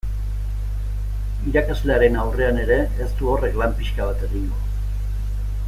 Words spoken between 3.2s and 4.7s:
du horrek lan pixka bat egingo.